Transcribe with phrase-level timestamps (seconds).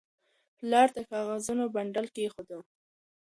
[0.57, 2.49] پلار د کاغذونو بنډل کېښود.